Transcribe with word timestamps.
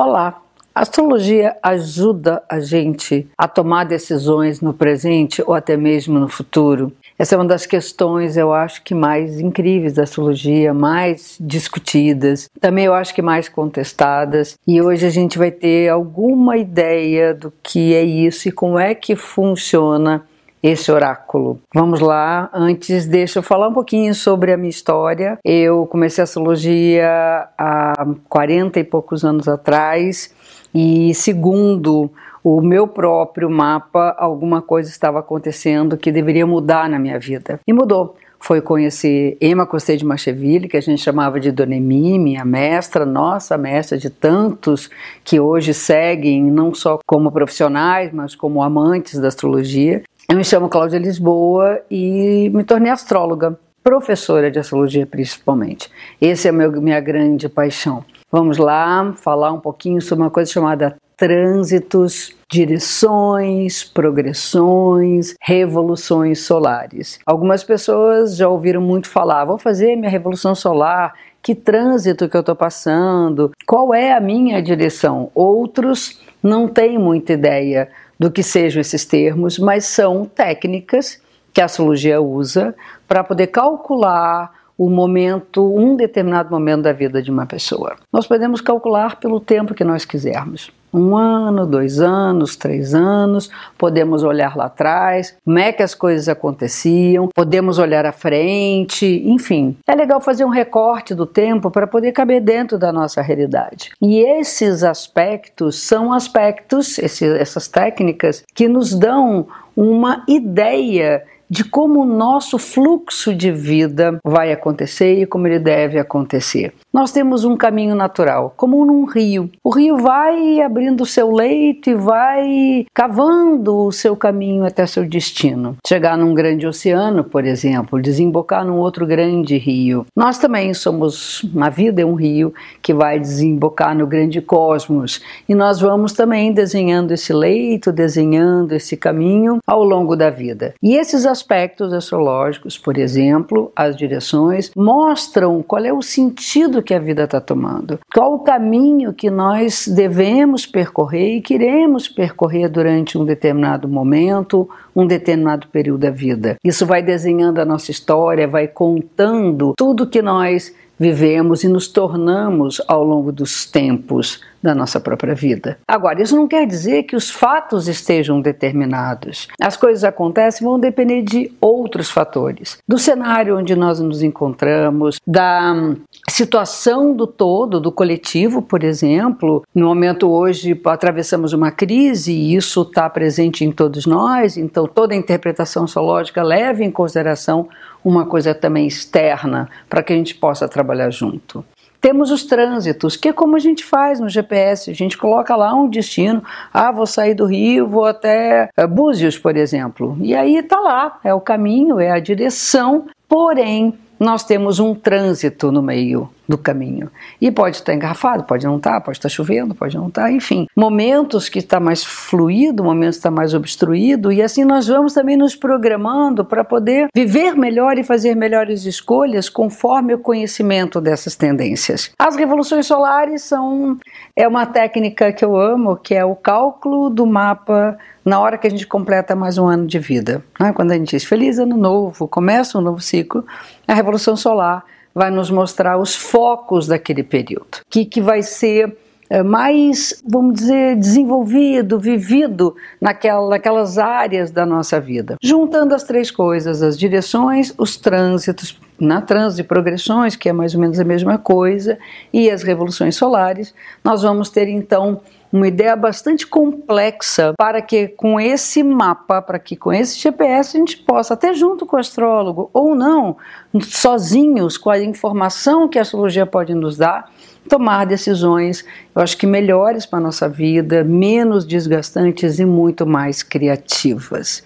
Olá! 0.00 0.40
A 0.72 0.82
astrologia 0.82 1.56
ajuda 1.60 2.40
a 2.48 2.60
gente 2.60 3.26
a 3.36 3.48
tomar 3.48 3.82
decisões 3.82 4.60
no 4.60 4.72
presente 4.72 5.42
ou 5.44 5.54
até 5.54 5.76
mesmo 5.76 6.20
no 6.20 6.28
futuro. 6.28 6.92
Essa 7.18 7.34
é 7.34 7.38
uma 7.38 7.44
das 7.44 7.66
questões, 7.66 8.36
eu 8.36 8.52
acho 8.52 8.84
que 8.84 8.94
mais 8.94 9.40
incríveis 9.40 9.94
da 9.94 10.04
astrologia, 10.04 10.72
mais 10.72 11.36
discutidas, 11.40 12.48
também 12.60 12.84
eu 12.84 12.94
acho 12.94 13.12
que 13.12 13.20
mais 13.20 13.48
contestadas. 13.48 14.56
E 14.64 14.80
hoje 14.80 15.04
a 15.04 15.10
gente 15.10 15.36
vai 15.36 15.50
ter 15.50 15.88
alguma 15.88 16.56
ideia 16.56 17.34
do 17.34 17.52
que 17.60 17.92
é 17.92 18.04
isso 18.04 18.48
e 18.48 18.52
como 18.52 18.78
é 18.78 18.94
que 18.94 19.16
funciona 19.16 20.24
esse 20.62 20.90
oráculo. 20.90 21.60
Vamos 21.74 22.00
lá, 22.00 22.50
antes 22.52 23.06
deixa 23.06 23.38
eu 23.38 23.42
falar 23.42 23.68
um 23.68 23.72
pouquinho 23.72 24.14
sobre 24.14 24.52
a 24.52 24.56
minha 24.56 24.70
história. 24.70 25.38
Eu 25.44 25.86
comecei 25.86 26.22
a 26.22 26.24
astrologia 26.24 27.48
há 27.56 28.06
40 28.28 28.80
e 28.80 28.84
poucos 28.84 29.24
anos 29.24 29.48
atrás 29.48 30.34
e 30.74 31.14
segundo 31.14 32.10
o 32.42 32.60
meu 32.60 32.86
próprio 32.86 33.50
mapa, 33.50 34.14
alguma 34.18 34.62
coisa 34.62 34.88
estava 34.88 35.18
acontecendo 35.18 35.96
que 35.96 36.12
deveria 36.12 36.46
mudar 36.46 36.88
na 36.88 36.98
minha 36.98 37.18
vida. 37.18 37.60
E 37.66 37.72
mudou 37.72 38.16
foi 38.40 38.60
conhecer 38.60 39.36
Emma 39.40 39.66
Costei 39.66 39.96
de 39.96 40.04
Macheville, 40.04 40.68
que 40.68 40.76
a 40.76 40.80
gente 40.80 41.02
chamava 41.02 41.40
de 41.40 41.50
Dona 41.50 41.74
Emi, 41.74 42.18
minha 42.18 42.44
mestra, 42.44 43.04
nossa 43.04 43.58
mestra 43.58 43.98
de 43.98 44.08
tantos 44.08 44.88
que 45.24 45.40
hoje 45.40 45.74
seguem 45.74 46.44
não 46.44 46.72
só 46.72 46.98
como 47.04 47.32
profissionais, 47.32 48.12
mas 48.12 48.34
como 48.34 48.62
amantes 48.62 49.18
da 49.18 49.28
astrologia. 49.28 50.02
Eu 50.30 50.36
me 50.36 50.44
chamo 50.44 50.68
Cláudia 50.68 50.98
Lisboa 50.98 51.80
e 51.90 52.50
me 52.52 52.62
tornei 52.62 52.92
astróloga, 52.92 53.58
professora 53.82 54.50
de 54.50 54.58
astrologia 54.58 55.06
principalmente. 55.06 55.90
Essa 56.20 56.48
é 56.48 56.50
a 56.50 56.52
minha 56.52 57.00
grande 57.00 57.48
paixão. 57.48 58.04
Vamos 58.30 58.58
lá 58.58 59.14
falar 59.14 59.50
um 59.54 59.58
pouquinho 59.58 60.02
sobre 60.02 60.24
uma 60.24 60.30
coisa 60.30 60.52
chamada 60.52 60.96
trânsitos, 61.16 62.36
direções, 62.52 63.82
progressões, 63.84 65.34
revoluções 65.40 66.44
solares. 66.44 67.18
Algumas 67.24 67.64
pessoas 67.64 68.36
já 68.36 68.50
ouviram 68.50 68.82
muito 68.82 69.08
falar: 69.08 69.46
vou 69.46 69.56
fazer 69.56 69.96
minha 69.96 70.10
revolução 70.10 70.54
solar, 70.54 71.14
que 71.42 71.54
trânsito 71.54 72.28
que 72.28 72.36
eu 72.36 72.40
estou 72.40 72.54
passando, 72.54 73.50
qual 73.66 73.94
é 73.94 74.12
a 74.12 74.20
minha 74.20 74.62
direção. 74.62 75.30
Outros 75.34 76.20
não 76.42 76.68
têm 76.68 76.98
muita 76.98 77.32
ideia 77.32 77.88
do 78.18 78.30
que 78.30 78.42
sejam 78.42 78.80
esses 78.80 79.04
termos, 79.04 79.58
mas 79.58 79.84
são 79.84 80.24
técnicas 80.24 81.20
que 81.52 81.60
a 81.60 81.64
astrologia 81.64 82.20
usa 82.20 82.74
para 83.06 83.22
poder 83.22 83.48
calcular 83.48 84.52
o 84.76 84.88
momento, 84.88 85.74
um 85.74 85.96
determinado 85.96 86.50
momento 86.50 86.82
da 86.82 86.92
vida 86.92 87.20
de 87.20 87.30
uma 87.30 87.46
pessoa. 87.46 87.96
Nós 88.12 88.26
podemos 88.26 88.60
calcular 88.60 89.16
pelo 89.16 89.40
tempo 89.40 89.74
que 89.74 89.82
nós 89.82 90.04
quisermos. 90.04 90.70
Um 90.92 91.16
ano, 91.16 91.66
dois 91.66 92.00
anos, 92.00 92.56
três 92.56 92.94
anos, 92.94 93.50
podemos 93.76 94.22
olhar 94.22 94.56
lá 94.56 94.66
atrás, 94.66 95.36
como 95.44 95.58
é 95.58 95.72
que 95.72 95.82
as 95.82 95.94
coisas 95.94 96.28
aconteciam, 96.28 97.28
podemos 97.34 97.78
olhar 97.78 98.06
à 98.06 98.12
frente, 98.12 99.06
enfim. 99.26 99.76
É 99.86 99.94
legal 99.94 100.20
fazer 100.20 100.44
um 100.44 100.50
recorte 100.50 101.14
do 101.14 101.26
tempo 101.26 101.70
para 101.70 101.86
poder 101.86 102.12
caber 102.12 102.40
dentro 102.40 102.78
da 102.78 102.92
nossa 102.92 103.20
realidade. 103.20 103.90
E 104.00 104.20
esses 104.20 104.82
aspectos 104.82 105.78
são 105.80 106.12
aspectos, 106.12 106.98
essas 106.98 107.68
técnicas, 107.68 108.44
que 108.54 108.68
nos 108.68 108.94
dão 108.94 109.46
uma 109.76 110.24
ideia 110.26 111.22
de 111.48 111.64
como 111.64 112.02
o 112.02 112.06
nosso 112.06 112.58
fluxo 112.58 113.34
de 113.34 113.50
vida 113.50 114.18
vai 114.24 114.52
acontecer 114.52 115.20
e 115.20 115.26
como 115.26 115.46
ele 115.46 115.58
deve 115.58 115.98
acontecer. 115.98 116.72
Nós 116.92 117.12
temos 117.12 117.44
um 117.44 117.56
caminho 117.56 117.94
natural, 117.94 118.52
como 118.56 118.84
num 118.84 119.04
rio. 119.04 119.50
O 119.62 119.70
rio 119.70 119.96
vai 119.98 120.60
abrindo 120.60 121.06
seu 121.06 121.30
leito 121.30 121.90
e 121.90 121.94
vai 121.94 122.86
cavando 122.94 123.86
o 123.86 123.92
seu 123.92 124.16
caminho 124.16 124.64
até 124.64 124.86
seu 124.86 125.08
destino. 125.08 125.76
Chegar 125.86 126.16
num 126.16 126.34
grande 126.34 126.66
oceano, 126.66 127.24
por 127.24 127.44
exemplo, 127.44 128.00
desembocar 128.00 128.64
num 128.64 128.78
outro 128.78 129.06
grande 129.06 129.56
rio. 129.56 130.06
Nós 130.16 130.38
também 130.38 130.74
somos, 130.74 131.44
na 131.54 131.70
vida 131.70 132.02
é 132.02 132.04
um 132.04 132.14
rio 132.14 132.52
que 132.82 132.92
vai 132.92 133.18
desembocar 133.18 133.96
no 133.96 134.06
grande 134.06 134.40
cosmos 134.40 135.20
e 135.48 135.54
nós 135.54 135.80
vamos 135.80 136.12
também 136.12 136.52
desenhando 136.52 137.12
esse 137.12 137.32
leito, 137.32 137.92
desenhando 137.92 138.72
esse 138.72 138.96
caminho 138.96 139.58
ao 139.66 139.84
longo 139.84 140.16
da 140.16 140.30
vida. 140.30 140.74
E 140.82 140.96
esses 140.96 141.26
aspectos 141.38 141.92
astrológicos, 141.92 142.76
por 142.76 142.98
exemplo, 142.98 143.72
as 143.74 143.96
direções, 143.96 144.70
mostram 144.76 145.62
qual 145.62 145.84
é 145.84 145.92
o 145.92 146.02
sentido 146.02 146.82
que 146.82 146.94
a 146.94 146.98
vida 146.98 147.24
está 147.24 147.40
tomando, 147.40 147.98
qual 148.12 148.34
o 148.34 148.40
caminho 148.40 149.12
que 149.12 149.30
nós 149.30 149.86
devemos 149.88 150.66
percorrer 150.66 151.36
e 151.36 151.40
queremos 151.40 152.08
percorrer 152.08 152.68
durante 152.68 153.16
um 153.16 153.24
determinado 153.24 153.88
momento, 153.88 154.68
um 154.94 155.06
determinado 155.06 155.68
período 155.68 156.00
da 156.00 156.10
vida. 156.10 156.56
Isso 156.64 156.84
vai 156.84 157.02
desenhando 157.02 157.60
a 157.60 157.64
nossa 157.64 157.90
história, 157.90 158.48
vai 158.48 158.66
contando 158.66 159.72
tudo 159.76 160.08
que 160.08 160.20
nós 160.20 160.74
vivemos 160.98 161.62
e 161.62 161.68
nos 161.68 161.88
tornamos 161.88 162.82
ao 162.88 163.04
longo 163.04 163.30
dos 163.30 163.64
tempos 163.64 164.40
da 164.62 164.74
nossa 164.74 164.98
própria 164.98 165.34
vida. 165.34 165.78
Agora, 165.86 166.20
isso 166.20 166.36
não 166.36 166.48
quer 166.48 166.66
dizer 166.66 167.04
que 167.04 167.14
os 167.14 167.30
fatos 167.30 167.86
estejam 167.86 168.40
determinados. 168.40 169.46
As 169.60 169.76
coisas 169.76 170.02
acontecem 170.02 170.66
vão 170.66 170.80
depender 170.80 171.22
de 171.22 171.52
outros 171.60 172.10
fatores, 172.10 172.78
do 172.86 172.98
cenário 172.98 173.56
onde 173.56 173.76
nós 173.76 174.00
nos 174.00 174.22
encontramos, 174.22 175.20
da 175.26 175.72
hum, 175.72 175.96
situação 176.28 177.14
do 177.14 177.26
todo, 177.26 177.80
do 177.80 177.92
coletivo, 177.92 178.60
por 178.60 178.82
exemplo. 178.82 179.62
No 179.72 179.86
momento 179.86 180.28
hoje 180.28 180.78
atravessamos 180.86 181.52
uma 181.52 181.70
crise 181.70 182.32
e 182.32 182.56
isso 182.56 182.82
está 182.82 183.08
presente 183.08 183.64
em 183.64 183.70
todos 183.70 184.06
nós, 184.06 184.56
então 184.56 184.86
toda 184.86 185.14
a 185.14 185.16
interpretação 185.16 185.86
zoológica 185.86 186.42
leva 186.42 186.82
em 186.82 186.90
consideração 186.90 187.68
uma 188.08 188.24
coisa 188.24 188.54
também 188.54 188.86
externa 188.86 189.68
para 189.88 190.02
que 190.02 190.12
a 190.12 190.16
gente 190.16 190.34
possa 190.34 190.66
trabalhar 190.66 191.10
junto. 191.10 191.64
Temos 192.00 192.30
os 192.30 192.44
trânsitos, 192.44 193.16
que 193.16 193.28
é 193.28 193.32
como 193.32 193.56
a 193.56 193.58
gente 193.58 193.84
faz 193.84 194.20
no 194.20 194.28
GPS, 194.28 194.90
a 194.90 194.94
gente 194.94 195.18
coloca 195.18 195.54
lá 195.56 195.74
um 195.74 195.88
destino, 195.88 196.42
ah, 196.72 196.92
vou 196.92 197.06
sair 197.06 197.34
do 197.34 197.44
Rio, 197.44 197.88
vou 197.88 198.06
até 198.06 198.70
eh, 198.76 198.86
Búzios, 198.86 199.36
por 199.36 199.56
exemplo. 199.56 200.16
E 200.20 200.34
aí 200.34 200.56
está 200.56 200.78
lá, 200.78 201.18
é 201.24 201.34
o 201.34 201.40
caminho, 201.40 201.98
é 201.98 202.10
a 202.12 202.20
direção, 202.20 203.06
porém 203.28 203.92
nós 204.18 204.44
temos 204.44 204.78
um 204.78 204.94
trânsito 204.94 205.72
no 205.72 205.82
meio 205.82 206.30
do 206.48 206.56
caminho. 206.56 207.10
E 207.40 207.50
pode 207.50 207.76
estar 207.76 207.92
engarrafado, 207.92 208.44
pode 208.44 208.66
não 208.66 208.78
estar, 208.78 209.00
pode 209.02 209.18
estar 209.18 209.28
chovendo, 209.28 209.74
pode 209.74 209.96
não 209.96 210.08
estar, 210.08 210.32
enfim. 210.32 210.66
Momentos 210.74 211.48
que 211.48 211.58
está 211.58 211.78
mais 211.78 212.02
fluido, 212.02 212.82
momentos 212.82 213.16
que 213.16 213.20
está 213.20 213.30
mais 213.30 213.52
obstruído, 213.52 214.32
e 214.32 214.40
assim 214.40 214.64
nós 214.64 214.88
vamos 214.88 215.12
também 215.12 215.36
nos 215.36 215.54
programando 215.54 216.44
para 216.44 216.64
poder 216.64 217.08
viver 217.14 217.54
melhor 217.54 217.98
e 217.98 218.02
fazer 218.02 218.34
melhores 218.34 218.86
escolhas 218.86 219.48
conforme 219.48 220.14
o 220.14 220.18
conhecimento 220.18 221.00
dessas 221.00 221.36
tendências. 221.36 222.10
As 222.18 222.34
revoluções 222.34 222.86
solares 222.86 223.42
são 223.42 223.98
é 224.34 224.48
uma 224.48 224.64
técnica 224.64 225.32
que 225.32 225.44
eu 225.44 225.56
amo, 225.56 225.96
que 225.96 226.14
é 226.14 226.24
o 226.24 226.34
cálculo 226.34 227.10
do 227.10 227.26
mapa 227.26 227.98
na 228.24 228.40
hora 228.40 228.56
que 228.56 228.66
a 228.66 228.70
gente 228.70 228.86
completa 228.86 229.34
mais 229.34 229.58
um 229.58 229.66
ano 229.66 229.86
de 229.86 229.98
vida. 229.98 230.42
Né? 230.60 230.72
Quando 230.72 230.92
a 230.92 230.94
gente 230.94 231.10
diz 231.10 231.24
feliz 231.24 231.58
ano 231.58 231.76
novo, 231.76 232.28
começa 232.28 232.78
um 232.78 232.80
novo 232.80 233.00
ciclo, 233.00 233.44
a 233.86 233.94
revolução 233.94 234.36
solar 234.36 234.84
vai 235.18 235.30
nos 235.30 235.50
mostrar 235.50 235.98
os 235.98 236.14
focos 236.14 236.86
daquele 236.86 237.24
período, 237.24 237.78
que, 237.90 238.04
que 238.04 238.20
vai 238.20 238.40
ser 238.40 238.96
é, 239.28 239.42
mais, 239.42 240.22
vamos 240.26 240.54
dizer, 240.54 240.96
desenvolvido, 240.96 241.98
vivido 241.98 242.74
naquela, 243.00 243.48
naquelas 243.50 243.98
áreas 243.98 244.50
da 244.50 244.64
nossa 244.64 244.98
vida. 245.00 245.36
Juntando 245.42 245.94
as 245.94 246.04
três 246.04 246.30
coisas, 246.30 246.82
as 246.82 246.96
direções, 246.96 247.74
os 247.76 247.96
trânsitos, 247.96 248.78
na 249.00 249.20
trânsito 249.20 249.62
e 249.62 249.64
progressões, 249.64 250.36
que 250.36 250.48
é 250.48 250.52
mais 250.52 250.74
ou 250.74 250.80
menos 250.80 250.98
a 250.98 251.04
mesma 251.04 251.38
coisa, 251.38 251.98
e 252.32 252.50
as 252.50 252.62
revoluções 252.62 253.16
solares, 253.16 253.74
nós 254.04 254.22
vamos 254.22 254.50
ter 254.50 254.68
então 254.68 255.20
uma 255.52 255.66
ideia 255.66 255.96
bastante 255.96 256.46
complexa 256.46 257.54
para 257.56 257.80
que 257.80 258.08
com 258.08 258.38
esse 258.38 258.82
mapa, 258.82 259.40
para 259.40 259.58
que 259.58 259.76
com 259.76 259.92
esse 259.92 260.18
GPS 260.18 260.76
a 260.76 260.80
gente 260.80 260.98
possa, 260.98 261.34
até 261.34 261.54
junto 261.54 261.86
com 261.86 261.96
o 261.96 261.98
astrólogo, 261.98 262.70
ou 262.72 262.94
não, 262.94 263.36
sozinhos, 263.82 264.76
com 264.76 264.90
a 264.90 264.98
informação 264.98 265.88
que 265.88 265.98
a 265.98 266.02
astrologia 266.02 266.44
pode 266.44 266.74
nos 266.74 266.96
dar, 266.96 267.30
tomar 267.68 268.06
decisões, 268.06 268.84
eu 269.14 269.22
acho 269.22 269.36
que 269.36 269.46
melhores 269.46 270.06
para 270.06 270.18
a 270.18 270.22
nossa 270.22 270.48
vida, 270.48 271.04
menos 271.04 271.66
desgastantes 271.66 272.58
e 272.58 272.64
muito 272.64 273.06
mais 273.06 273.42
criativas. 273.42 274.62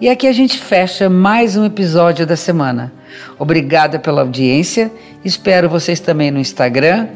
E 0.00 0.08
aqui 0.08 0.26
a 0.26 0.32
gente 0.32 0.58
fecha 0.58 1.08
mais 1.08 1.56
um 1.56 1.64
episódio 1.64 2.26
da 2.26 2.36
semana. 2.36 2.92
Obrigada 3.38 3.98
pela 3.98 4.22
audiência, 4.22 4.90
espero 5.24 5.68
vocês 5.68 6.00
também 6.00 6.30
no 6.30 6.38
Instagram, 6.38 7.08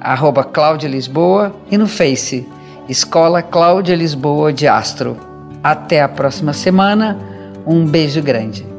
arroba 0.00 0.44
Cláudia 0.44 0.88
Lisboa 0.88 1.54
e 1.70 1.76
no 1.76 1.86
Face 1.86 2.46
Escola 2.88 3.42
Cláudia 3.42 3.96
Lisboa 3.96 4.52
de 4.52 4.68
Astro. 4.68 5.16
Até 5.62 6.00
a 6.00 6.08
próxima 6.08 6.52
semana. 6.52 7.18
Um 7.66 7.84
beijo 7.84 8.22
grande. 8.22 8.75